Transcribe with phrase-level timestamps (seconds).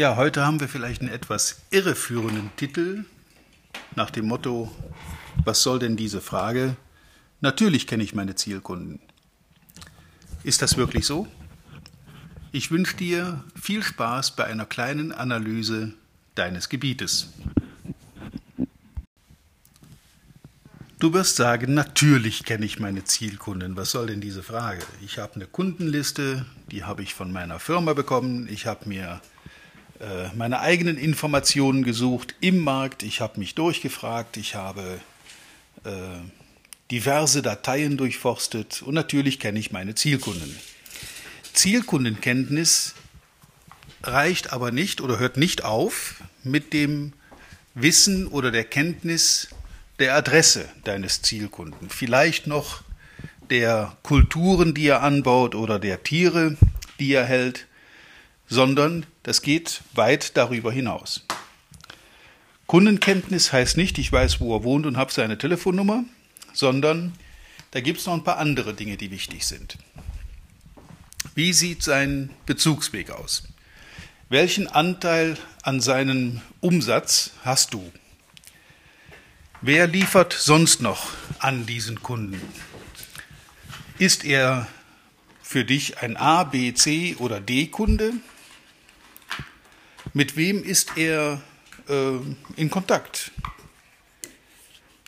[0.00, 3.04] Ja, heute haben wir vielleicht einen etwas irreführenden Titel
[3.96, 4.74] nach dem Motto,
[5.44, 6.74] was soll denn diese Frage?
[7.42, 8.98] Natürlich kenne ich meine Zielkunden.
[10.42, 11.28] Ist das wirklich so?
[12.50, 15.92] Ich wünsche dir viel Spaß bei einer kleinen Analyse
[16.34, 17.34] deines Gebietes.
[20.98, 23.76] Du wirst sagen, natürlich kenne ich meine Zielkunden.
[23.76, 24.80] Was soll denn diese Frage?
[25.04, 28.48] Ich habe eine Kundenliste, die habe ich von meiner Firma bekommen.
[28.50, 29.20] Ich habe mir
[30.34, 33.02] meine eigenen Informationen gesucht im Markt.
[33.02, 34.36] Ich habe mich durchgefragt.
[34.38, 35.00] Ich habe
[35.84, 35.90] äh,
[36.90, 40.58] diverse Dateien durchforstet und natürlich kenne ich meine Zielkunden.
[41.52, 42.94] Zielkundenkenntnis
[44.02, 47.12] reicht aber nicht oder hört nicht auf mit dem
[47.74, 49.48] Wissen oder der Kenntnis
[49.98, 52.82] der Adresse deines Zielkunden, vielleicht noch
[53.50, 56.56] der Kulturen, die er anbaut oder der Tiere,
[56.98, 57.66] die er hält,
[58.48, 61.24] sondern das geht weit darüber hinaus.
[62.66, 66.04] Kundenkenntnis heißt nicht, ich weiß, wo er wohnt und habe seine Telefonnummer,
[66.52, 67.12] sondern
[67.72, 69.76] da gibt es noch ein paar andere Dinge, die wichtig sind.
[71.34, 73.44] Wie sieht sein Bezugsweg aus?
[74.28, 77.92] Welchen Anteil an seinem Umsatz hast du?
[79.60, 82.40] Wer liefert sonst noch an diesen Kunden?
[83.98, 84.66] Ist er
[85.42, 88.12] für dich ein A, B, C oder D Kunde?
[90.12, 91.40] Mit wem ist er
[91.88, 92.16] äh,
[92.56, 93.30] in Kontakt?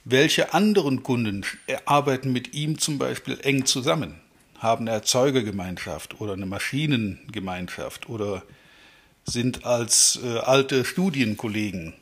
[0.04, 1.44] Welche anderen Kunden
[1.86, 4.14] arbeiten mit ihm zum Beispiel eng zusammen?
[4.58, 8.44] Haben eine Erzeugergemeinschaft oder eine Maschinengemeinschaft oder
[9.24, 11.94] sind als äh, alte Studienkollegen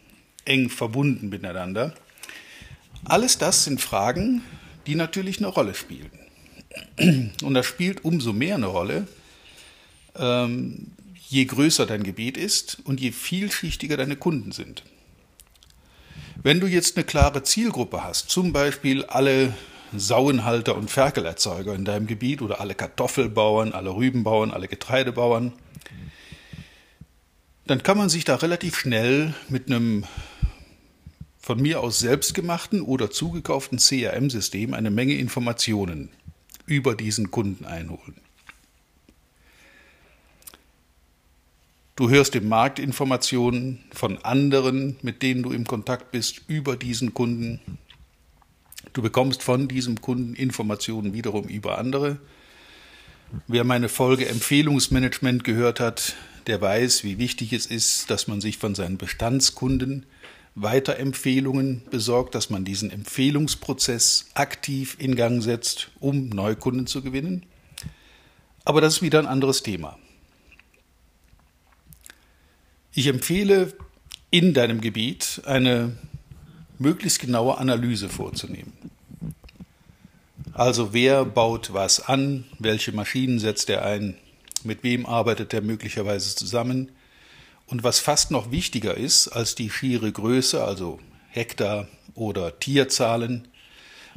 [0.45, 1.95] eng verbunden miteinander?
[3.05, 4.43] Alles das sind Fragen,
[4.87, 6.11] die natürlich eine Rolle spielen.
[7.43, 9.07] Und das spielt umso mehr eine Rolle,
[10.17, 10.93] ähm,
[11.31, 14.83] je größer dein Gebiet ist und je vielschichtiger deine Kunden sind.
[16.43, 19.55] Wenn du jetzt eine klare Zielgruppe hast, zum Beispiel alle
[19.97, 25.53] Sauenhalter und Ferkelerzeuger in deinem Gebiet oder alle Kartoffelbauern, alle Rübenbauern, alle Getreidebauern,
[27.67, 30.05] dann kann man sich da relativ schnell mit einem
[31.39, 36.11] von mir aus selbstgemachten oder zugekauften CRM-System eine Menge Informationen
[36.67, 38.21] über diesen Kunden einholen.
[42.01, 47.13] Du hörst im Markt Informationen von anderen, mit denen du im Kontakt bist, über diesen
[47.13, 47.61] Kunden.
[48.95, 52.17] Du bekommst von diesem Kunden Informationen wiederum über andere.
[53.49, 56.17] Wer meine Folge Empfehlungsmanagement gehört hat,
[56.47, 60.07] der weiß, wie wichtig es ist, dass man sich von seinen Bestandskunden
[60.55, 67.45] Weiterempfehlungen besorgt, dass man diesen Empfehlungsprozess aktiv in Gang setzt, um Neukunden zu gewinnen.
[68.65, 69.99] Aber das ist wieder ein anderes Thema.
[73.01, 73.73] Ich empfehle
[74.31, 75.97] in deinem Gebiet eine
[76.79, 78.75] möglichst genaue Analyse vorzunehmen.
[80.53, 84.19] Also wer baut was an, welche Maschinen setzt er ein,
[84.65, 86.93] mit wem arbeitet er möglicherweise zusammen,
[87.69, 91.01] und was fast noch wichtiger ist als die schiere Größe, also
[91.31, 93.49] Hektar oder Tierzahlen,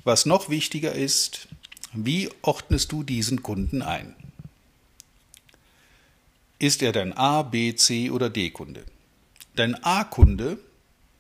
[0.04, 1.48] was noch wichtiger ist,
[1.94, 4.14] wie ordnest du diesen Kunden ein?
[6.64, 8.86] Ist er dein A, B, C oder D-Kunde?
[9.58, 10.58] Dein A-Kunde,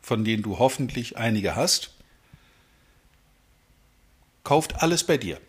[0.01, 1.89] von denen du hoffentlich einige hast,
[4.45, 5.41] kauft alles bei dir.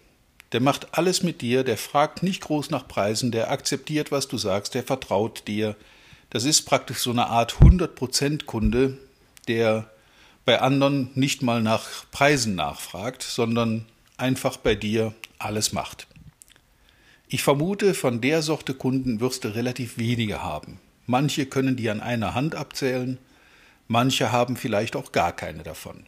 [0.50, 4.36] Der macht alles mit dir, der fragt nicht groß nach Preisen, der akzeptiert, was du
[4.36, 5.76] sagst, der vertraut dir,
[6.28, 8.98] das ist praktisch so eine Art 100% Kunde,
[9.46, 9.88] der
[10.44, 13.84] bei anderen nicht mal nach Preisen nachfragt, sondern
[14.16, 16.08] einfach bei dir alles macht.
[17.28, 20.78] Ich vermute, von der Sorte Kunden wirst du relativ wenige haben.
[21.06, 23.18] Manche können die an einer Hand abzählen,
[23.88, 26.06] manche haben vielleicht auch gar keine davon.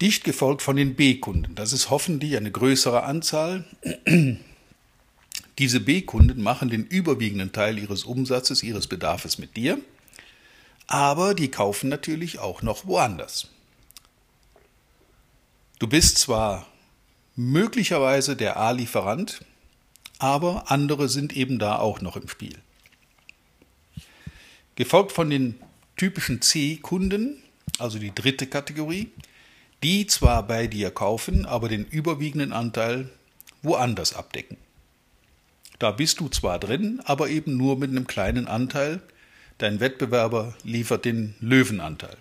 [0.00, 1.54] Dicht gefolgt von den B-Kunden.
[1.54, 3.64] Das ist hoffentlich eine größere Anzahl.
[5.58, 9.78] Diese B-Kunden machen den überwiegenden Teil ihres Umsatzes, ihres Bedarfs mit dir,
[10.88, 13.48] aber die kaufen natürlich auch noch woanders.
[15.78, 16.66] Du bist zwar
[17.36, 19.44] möglicherweise der A-Lieferant,
[20.18, 22.56] aber andere sind eben da auch noch im Spiel.
[24.76, 25.56] Gefolgt von den
[25.96, 27.42] typischen C-Kunden,
[27.78, 29.10] also die dritte Kategorie,
[29.82, 33.10] die zwar bei dir kaufen, aber den überwiegenden Anteil
[33.62, 34.56] woanders abdecken.
[35.78, 39.00] Da bist du zwar drin, aber eben nur mit einem kleinen Anteil.
[39.58, 42.16] Dein Wettbewerber liefert den Löwenanteil.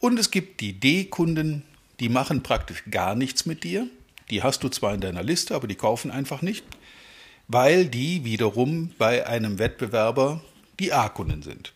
[0.00, 1.62] Und es gibt die D-Kunden,
[2.00, 3.88] die machen praktisch gar nichts mit dir.
[4.30, 6.64] Die hast du zwar in deiner Liste, aber die kaufen einfach nicht,
[7.48, 10.40] weil die wiederum bei einem Wettbewerber
[10.80, 11.72] die A-Kunden sind.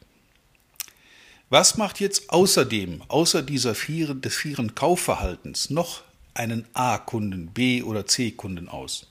[1.48, 6.02] Was macht jetzt außerdem, außer dieser schieren, des schieren Kaufverhaltens, noch
[6.32, 9.08] einen A-Kunden, B- oder C-Kunden aus?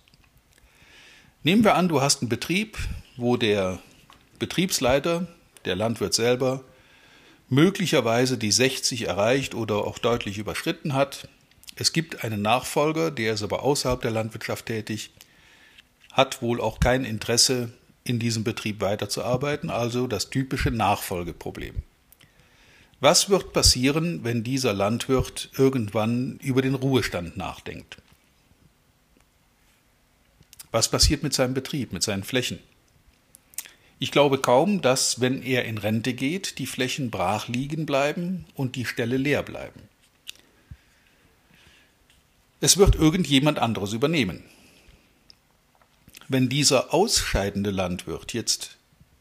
[1.44, 2.78] Nehmen wir an, du hast einen Betrieb,
[3.18, 3.80] wo der
[4.40, 5.28] Betriebsleiter,
[5.66, 6.64] der Landwirt selber,
[7.50, 11.28] möglicherweise die 60 erreicht oder auch deutlich überschritten hat.
[11.80, 15.12] Es gibt einen Nachfolger, der ist aber außerhalb der Landwirtschaft tätig,
[16.12, 17.72] hat wohl auch kein Interesse,
[18.04, 21.76] in diesem Betrieb weiterzuarbeiten, also das typische Nachfolgeproblem.
[23.00, 27.98] Was wird passieren, wenn dieser Landwirt irgendwann über den Ruhestand nachdenkt?
[30.72, 32.60] Was passiert mit seinem Betrieb, mit seinen Flächen?
[34.00, 38.76] Ich glaube kaum, dass, wenn er in Rente geht, die Flächen brach liegen bleiben und
[38.76, 39.82] die Ställe leer bleiben.
[42.62, 44.44] Es wird irgendjemand anderes übernehmen.
[46.28, 48.78] Wenn dieser ausscheidende Landwirt jetzt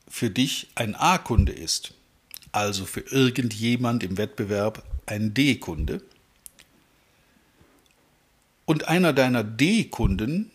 [0.08, 1.94] für dich ein A-Kunde ist,
[2.52, 6.02] also für irgendjemand im Wettbewerb ein D-Kunde.
[8.67, 10.50] Und einer deiner D-Kunden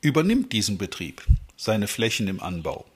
[0.00, 1.26] übernimmt diesen Betrieb,
[1.56, 2.86] seine Flächen im Anbau.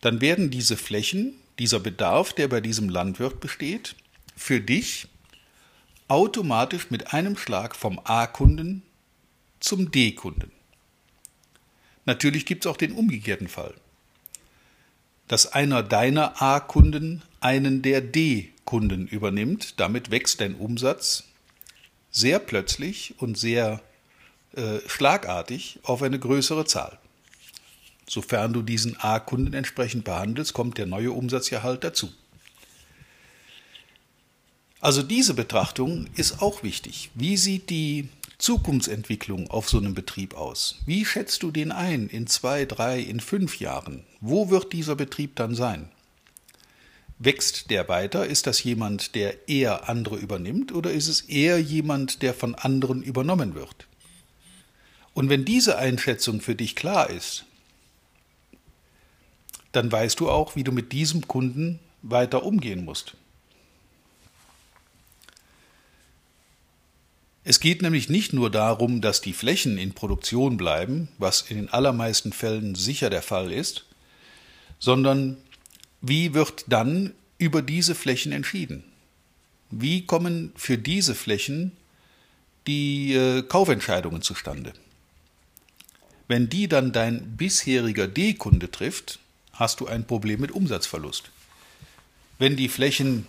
[0.00, 3.94] Dann werden diese Flächen, dieser Bedarf, der bei diesem Landwirt besteht,
[4.36, 5.08] für dich
[6.08, 8.82] automatisch mit einem Schlag vom A-Kunden
[9.60, 10.50] zum D-Kunden.
[12.04, 13.74] Natürlich gibt es auch den umgekehrten Fall
[15.30, 19.78] dass einer deiner A-Kunden einen der D-Kunden übernimmt.
[19.78, 21.22] Damit wächst dein Umsatz
[22.10, 23.80] sehr plötzlich und sehr
[24.56, 26.98] äh, schlagartig auf eine größere Zahl.
[28.08, 32.12] Sofern du diesen A-Kunden entsprechend behandelst, kommt der neue Umsatz ja halt dazu.
[34.80, 37.10] Also diese Betrachtung ist auch wichtig.
[37.14, 40.76] Wie sieht die Zukunftsentwicklung auf so einem Betrieb aus?
[40.86, 44.04] Wie schätzt du den ein in zwei, drei, in fünf Jahren?
[44.22, 45.90] Wo wird dieser Betrieb dann sein?
[47.18, 48.26] Wächst der weiter?
[48.26, 53.02] Ist das jemand, der eher andere übernimmt oder ist es eher jemand, der von anderen
[53.02, 53.86] übernommen wird?
[55.12, 57.44] Und wenn diese Einschätzung für dich klar ist,
[59.72, 63.16] dann weißt du auch, wie du mit diesem Kunden weiter umgehen musst.
[67.50, 71.68] Es geht nämlich nicht nur darum, dass die Flächen in Produktion bleiben, was in den
[71.68, 73.86] allermeisten Fällen sicher der Fall ist,
[74.78, 75.36] sondern
[76.00, 78.84] wie wird dann über diese Flächen entschieden?
[79.68, 81.72] Wie kommen für diese Flächen
[82.68, 84.72] die äh, Kaufentscheidungen zustande?
[86.28, 89.18] Wenn die dann dein bisheriger D-Kunde trifft,
[89.54, 91.32] hast du ein Problem mit Umsatzverlust.
[92.38, 93.26] Wenn die Flächen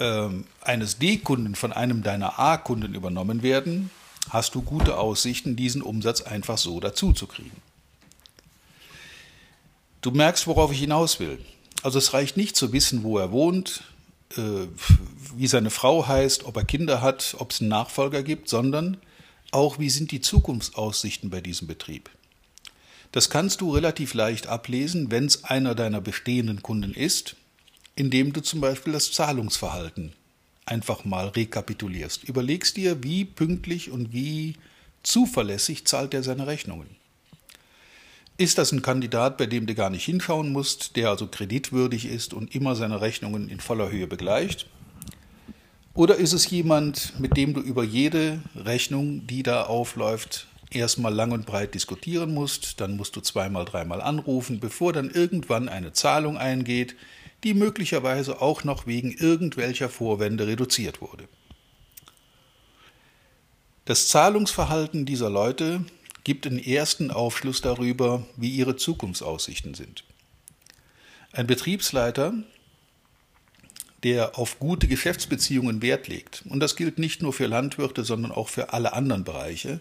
[0.00, 3.90] ähm, eines D-Kunden von einem deiner A-Kunden übernommen werden,
[4.30, 7.62] hast du gute Aussichten, diesen Umsatz einfach so dazu zu kriegen.
[10.00, 11.38] Du merkst, worauf ich hinaus will.
[11.82, 13.82] Also es reicht nicht zu wissen, wo er wohnt,
[14.36, 14.66] äh,
[15.36, 18.96] wie seine Frau heißt, ob er Kinder hat, ob es einen Nachfolger gibt, sondern
[19.50, 22.08] auch, wie sind die Zukunftsaussichten bei diesem Betrieb.
[23.12, 27.36] Das kannst du relativ leicht ablesen, wenn es einer deiner bestehenden Kunden ist
[28.00, 30.14] indem du zum Beispiel das Zahlungsverhalten
[30.64, 32.24] einfach mal rekapitulierst.
[32.24, 34.54] Überlegst dir, wie pünktlich und wie
[35.02, 36.86] zuverlässig zahlt er seine Rechnungen.
[38.38, 42.32] Ist das ein Kandidat, bei dem du gar nicht hinschauen musst, der also kreditwürdig ist
[42.32, 44.64] und immer seine Rechnungen in voller Höhe begleicht?
[45.92, 51.32] Oder ist es jemand, mit dem du über jede Rechnung, die da aufläuft, erstmal lang
[51.32, 56.38] und breit diskutieren musst, dann musst du zweimal, dreimal anrufen, bevor dann irgendwann eine Zahlung
[56.38, 56.96] eingeht,
[57.44, 61.28] die möglicherweise auch noch wegen irgendwelcher Vorwände reduziert wurde.
[63.84, 65.84] Das Zahlungsverhalten dieser Leute
[66.22, 70.04] gibt einen ersten Aufschluss darüber, wie ihre Zukunftsaussichten sind.
[71.32, 72.34] Ein Betriebsleiter,
[74.02, 78.48] der auf gute Geschäftsbeziehungen Wert legt, und das gilt nicht nur für Landwirte, sondern auch
[78.48, 79.80] für alle anderen Bereiche,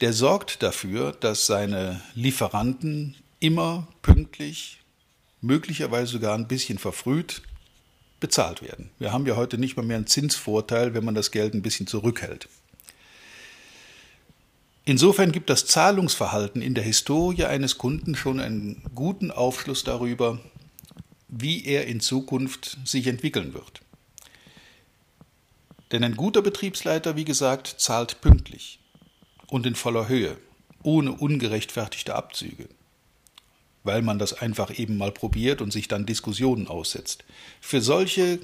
[0.00, 4.80] der sorgt dafür, dass seine Lieferanten immer pünktlich
[5.46, 7.42] möglicherweise sogar ein bisschen verfrüht
[8.20, 8.90] bezahlt werden.
[8.98, 11.86] Wir haben ja heute nicht mal mehr einen Zinsvorteil, wenn man das Geld ein bisschen
[11.86, 12.48] zurückhält.
[14.84, 20.38] Insofern gibt das Zahlungsverhalten in der Historie eines Kunden schon einen guten Aufschluss darüber,
[21.28, 23.80] wie er in Zukunft sich entwickeln wird.
[25.92, 28.78] Denn ein guter Betriebsleiter, wie gesagt, zahlt pünktlich
[29.48, 30.36] und in voller Höhe,
[30.82, 32.68] ohne ungerechtfertigte Abzüge
[33.86, 37.24] weil man das einfach eben mal probiert und sich dann Diskussionen aussetzt.
[37.60, 38.40] Für solche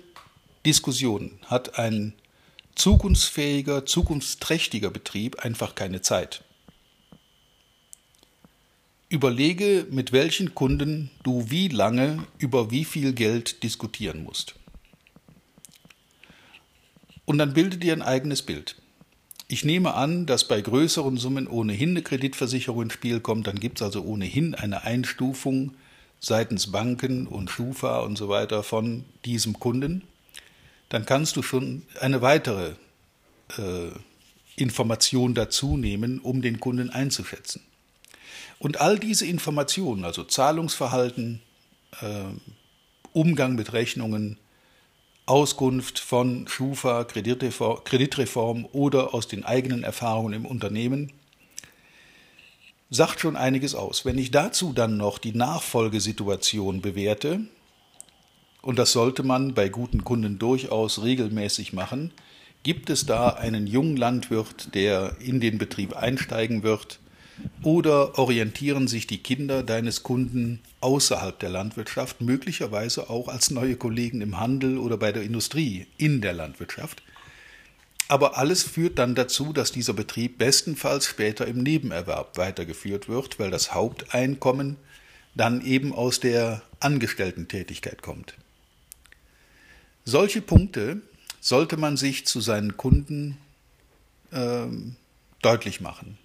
[0.65, 2.15] Diskussionen hat ein
[2.75, 6.45] zukunftsfähiger, zukunftsträchtiger Betrieb einfach keine Zeit.
[9.09, 14.55] Überlege, mit welchen Kunden du wie lange über wie viel Geld diskutieren musst.
[17.27, 18.82] Und dann bilde dir ein eigenes Bild.
[19.53, 23.81] Ich nehme an, dass bei größeren Summen ohnehin eine Kreditversicherung ins Spiel kommt, dann gibt
[23.81, 25.75] es also ohnehin eine Einstufung
[26.21, 30.05] seitens Banken und Schufa und so weiter von diesem Kunden.
[30.89, 32.77] Dann kannst du schon eine weitere
[33.59, 33.91] äh,
[34.57, 37.61] Information dazu nehmen, um den Kunden einzuschätzen.
[38.59, 41.43] Und all diese Informationen, also Zahlungsverhalten,
[42.01, 42.23] äh,
[43.13, 44.39] Umgang mit Rechnungen,
[45.27, 51.13] Auskunft von Schufa, Kreditreform oder aus den eigenen Erfahrungen im Unternehmen,
[52.91, 54.05] sagt schon einiges aus.
[54.05, 57.41] Wenn ich dazu dann noch die Nachfolgesituation bewerte,
[58.63, 62.13] und das sollte man bei guten Kunden durchaus regelmäßig machen,
[62.63, 67.01] gibt es da einen jungen Landwirt, der in den Betrieb einsteigen wird,
[67.63, 74.21] oder orientieren sich die Kinder deines Kunden außerhalb der Landwirtschaft, möglicherweise auch als neue Kollegen
[74.21, 77.03] im Handel oder bei der Industrie in der Landwirtschaft?
[78.09, 83.51] Aber alles führt dann dazu, dass dieser Betrieb bestenfalls später im Nebenerwerb weitergeführt wird, weil
[83.51, 84.77] das Haupteinkommen
[85.35, 88.35] dann eben aus der Angestellten-Tätigkeit kommt.
[90.05, 91.01] Solche Punkte
[91.41, 93.39] sollte man sich zu seinen Kunden
[94.31, 94.67] äh,
[95.41, 96.19] deutlich machen.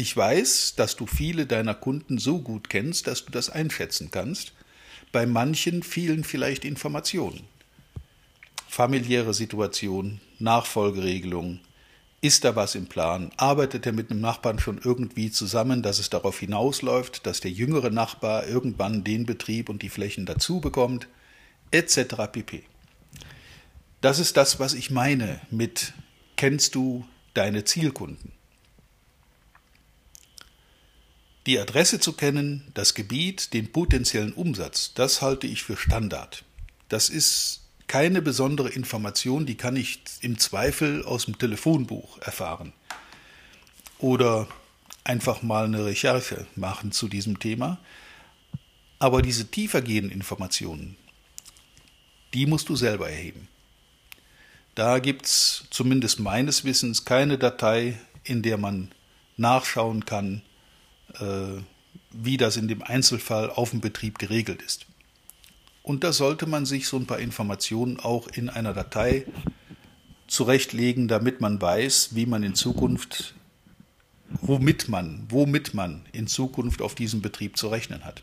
[0.00, 4.52] Ich weiß, dass du viele deiner Kunden so gut kennst, dass du das einschätzen kannst.
[5.10, 7.48] Bei manchen fehlen vielleicht Informationen.
[8.68, 11.58] Familiäre Situation, Nachfolgeregelung,
[12.20, 13.32] ist da was im Plan?
[13.38, 17.90] Arbeitet er mit einem Nachbarn schon irgendwie zusammen, dass es darauf hinausläuft, dass der jüngere
[17.90, 21.08] Nachbar irgendwann den Betrieb und die Flächen dazu bekommt?
[21.72, 21.98] Etc.
[22.30, 22.62] pp.
[24.00, 25.92] Das ist das, was ich meine mit
[26.36, 28.37] kennst du deine Zielkunden?
[31.46, 36.44] Die Adresse zu kennen, das Gebiet, den potenziellen Umsatz, das halte ich für Standard.
[36.88, 42.72] Das ist keine besondere Information, die kann ich im Zweifel aus dem Telefonbuch erfahren.
[43.98, 44.46] Oder
[45.04, 47.78] einfach mal eine Recherche machen zu diesem Thema.
[48.98, 50.96] Aber diese tiefergehenden Informationen,
[52.34, 53.48] die musst du selber erheben.
[54.74, 58.92] Da gibt es zumindest meines Wissens keine Datei, in der man
[59.36, 60.42] nachschauen kann,
[62.10, 64.86] wie das in dem Einzelfall auf dem Betrieb geregelt ist.
[65.82, 69.24] Und da sollte man sich so ein paar Informationen auch in einer Datei
[70.26, 73.34] zurechtlegen, damit man weiß, wie man in Zukunft,
[74.42, 78.22] womit man, womit man in Zukunft auf diesem Betrieb zu rechnen hat.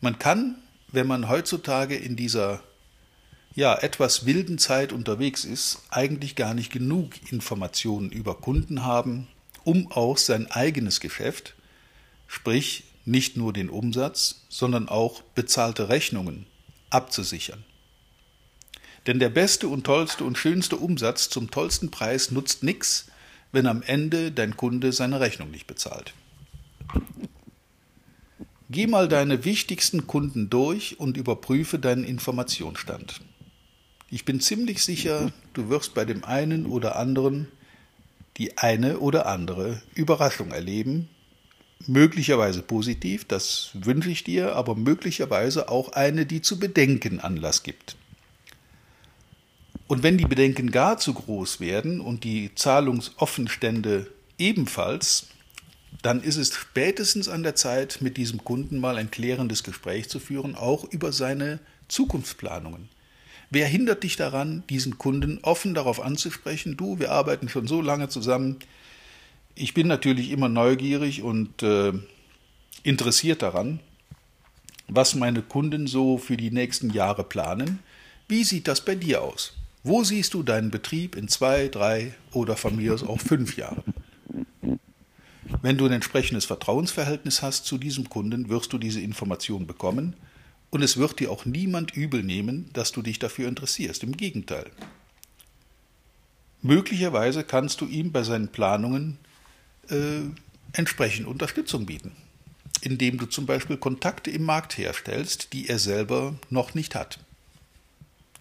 [0.00, 0.56] Man kann,
[0.88, 2.62] wenn man heutzutage in dieser
[3.54, 9.28] ja, etwas wilden Zeit unterwegs ist, eigentlich gar nicht genug Informationen über Kunden haben,
[9.64, 11.54] um auch sein eigenes Geschäft,
[12.26, 16.46] sprich nicht nur den Umsatz, sondern auch bezahlte Rechnungen
[16.90, 17.64] abzusichern.
[19.06, 23.06] Denn der beste und tollste und schönste Umsatz zum tollsten Preis nutzt nichts,
[23.50, 26.14] wenn am Ende dein Kunde seine Rechnung nicht bezahlt.
[28.70, 33.20] Geh mal deine wichtigsten Kunden durch und überprüfe deinen Informationsstand.
[34.08, 37.48] Ich bin ziemlich sicher, du wirst bei dem einen oder anderen
[38.38, 41.08] die eine oder andere Überraschung erleben.
[41.86, 47.96] Möglicherweise positiv, das wünsche ich dir, aber möglicherweise auch eine, die zu Bedenken Anlass gibt.
[49.88, 55.26] Und wenn die Bedenken gar zu groß werden und die Zahlungsoffenstände ebenfalls,
[56.00, 60.18] dann ist es spätestens an der Zeit, mit diesem Kunden mal ein klärendes Gespräch zu
[60.18, 62.88] führen, auch über seine Zukunftsplanungen.
[63.54, 66.78] Wer hindert dich daran, diesen Kunden offen darauf anzusprechen?
[66.78, 68.56] Du, wir arbeiten schon so lange zusammen.
[69.54, 71.92] Ich bin natürlich immer neugierig und äh,
[72.82, 73.80] interessiert daran,
[74.88, 77.80] was meine Kunden so für die nächsten Jahre planen.
[78.26, 79.52] Wie sieht das bei dir aus?
[79.84, 83.82] Wo siehst du deinen Betrieb in zwei, drei oder von mir aus auch fünf Jahren?
[85.60, 90.16] Wenn du ein entsprechendes Vertrauensverhältnis hast zu diesem Kunden, wirst du diese Information bekommen
[90.72, 94.02] und es wird dir auch niemand übel nehmen, dass du dich dafür interessierst.
[94.02, 94.70] Im Gegenteil.
[96.62, 99.18] Möglicherweise kannst du ihm bei seinen Planungen
[99.90, 100.22] äh,
[100.72, 102.12] entsprechend Unterstützung bieten,
[102.80, 107.18] indem du zum Beispiel Kontakte im Markt herstellst, die er selber noch nicht hat,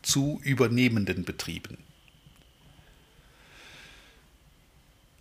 [0.02, 1.80] zu übernehmenden Betrieben.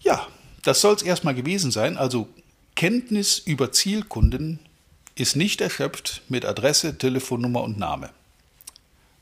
[0.01, 0.29] Ja,
[0.63, 1.97] das soll es erstmal gewesen sein.
[1.97, 2.29] Also
[2.77, 4.61] Kenntnis über Zielkunden
[5.15, 8.11] ist nicht erschöpft mit Adresse, Telefonnummer und Name,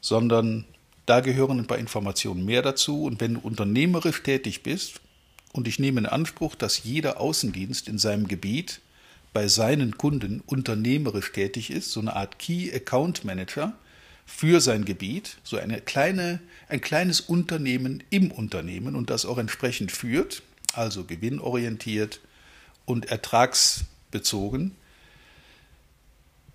[0.01, 0.65] sondern
[1.07, 3.05] da gehören ein paar Informationen mehr dazu.
[3.05, 5.01] Und wenn du unternehmerisch tätig bist,
[5.53, 8.81] und ich nehme in Anspruch, dass jeder Außendienst in seinem Gebiet
[9.33, 13.73] bei seinen Kunden unternehmerisch tätig ist, so eine Art Key Account Manager
[14.27, 19.91] für sein Gebiet, so eine kleine, ein kleines Unternehmen im Unternehmen und das auch entsprechend
[19.91, 20.43] führt,
[20.75, 22.21] also gewinnorientiert
[22.85, 24.77] und ertragsbezogen,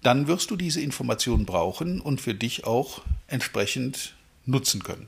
[0.04, 5.08] dann wirst du diese Informationen brauchen und für dich auch entsprechend nutzen können.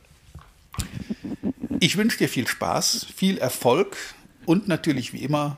[1.80, 3.98] Ich wünsche dir viel Spaß, viel Erfolg
[4.46, 5.58] und natürlich wie immer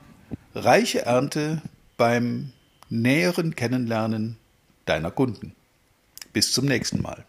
[0.54, 1.62] reiche Ernte
[1.96, 2.52] beim
[2.90, 4.36] näheren Kennenlernen
[4.84, 5.54] deiner Kunden.
[6.32, 7.24] Bis zum nächsten Mal.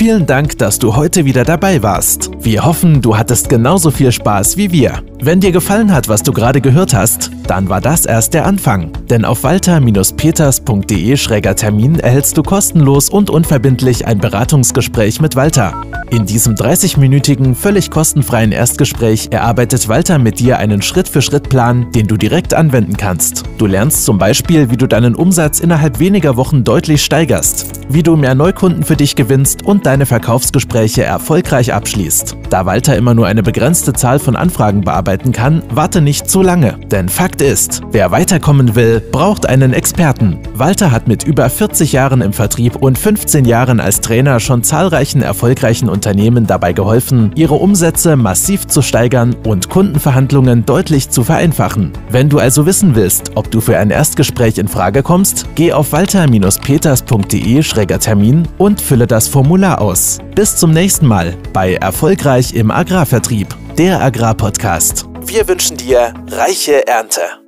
[0.00, 2.30] Vielen Dank, dass du heute wieder dabei warst.
[2.40, 5.02] Wir hoffen, du hattest genauso viel Spaß wie wir.
[5.20, 8.92] Wenn dir gefallen hat, was du gerade gehört hast, dann war das erst der Anfang.
[9.10, 15.74] Denn auf walter-peters.de-termin erhältst du kostenlos und unverbindlich ein Beratungsgespräch mit Walter.
[16.10, 22.54] In diesem 30-minütigen, völlig kostenfreien Erstgespräch erarbeitet Walter mit dir einen Schritt-für-Schritt-Plan, den du direkt
[22.54, 23.44] anwenden kannst.
[23.58, 28.16] Du lernst zum Beispiel, wie du deinen Umsatz innerhalb weniger Wochen deutlich steigerst, wie du
[28.16, 32.36] mehr Neukunden für dich gewinnst und deine Verkaufsgespräche erfolgreich abschließt.
[32.48, 36.78] Da Walter immer nur eine begrenzte Zahl von Anfragen bearbeiten kann, warte nicht zu lange.
[36.92, 40.38] Denn Fakt ist, wer weiterkommen will, braucht einen Experten.
[40.54, 45.22] Walter hat mit über 40 Jahren im Vertrieb und 15 Jahren als Trainer schon zahlreichen
[45.22, 51.90] erfolgreichen Unternehmen dabei geholfen, ihre Umsätze massiv zu steigern und Kundenverhandlungen deutlich zu vereinfachen.
[52.10, 55.90] Wenn du also wissen willst, ob du für ein Erstgespräch in Frage kommst, geh auf
[55.90, 60.18] walter-peters.de-termin und fülle das Formular aus.
[60.34, 63.48] Bis zum nächsten Mal bei Erfolgreich im Agrarvertrieb,
[63.78, 65.06] der Agrarpodcast.
[65.22, 67.39] Wir wünschen dir reiche Ernte.